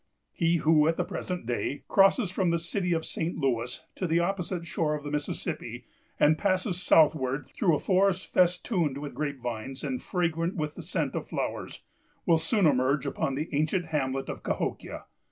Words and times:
He 0.33 0.55
who, 0.55 0.87
at 0.87 0.97
the 0.97 1.03
present 1.03 1.45
day, 1.45 1.83
crosses 1.87 2.31
from 2.31 2.49
the 2.49 2.57
city 2.57 2.91
of 2.91 3.05
St. 3.05 3.37
Louis 3.37 3.85
to 3.93 4.07
the 4.07 4.19
opposite 4.19 4.65
shore 4.65 4.95
of 4.95 5.03
the 5.03 5.11
Mississippi, 5.11 5.85
and 6.19 6.39
passes 6.39 6.81
southward 6.81 7.49
through 7.53 7.75
a 7.75 7.79
forest 7.79 8.33
festooned 8.33 8.97
with 8.97 9.13
grape 9.13 9.39
vines, 9.41 9.83
and 9.83 10.01
fragrant 10.01 10.55
with 10.55 10.73
the 10.73 10.81
scent 10.81 11.13
of 11.13 11.27
flowers, 11.27 11.83
will 12.25 12.39
soon 12.39 12.65
emerge 12.65 13.05
upon 13.05 13.35
the 13.35 13.49
ancient 13.53 13.89
hamlet 13.89 14.27
of 14.27 14.41
Cahokia. 14.41 15.03